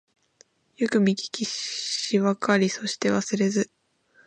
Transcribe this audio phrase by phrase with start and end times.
[0.77, 3.69] よくみききしわかりそしてわすれず